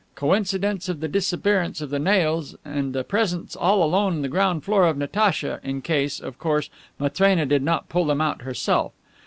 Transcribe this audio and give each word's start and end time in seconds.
Coincidence 0.15 0.89
of 0.89 0.99
the 0.99 1.07
disappearance 1.07 1.79
of 1.79 1.91
the 1.91 1.99
nails 1.99 2.55
and 2.65 2.91
the 2.91 3.03
presence 3.03 3.55
all 3.55 3.83
alone 3.83 4.13
on 4.13 4.21
the 4.23 4.27
ground 4.29 4.63
floor 4.63 4.87
of 4.87 4.97
Natacha, 4.97 5.59
in 5.63 5.83
case, 5.83 6.19
of 6.19 6.39
course, 6.39 6.71
Matrena 6.97 7.45
did 7.45 7.61
not 7.61 7.87
pull 7.87 8.05
them 8.05 8.19
out 8.19 8.41
herself. 8.41 8.93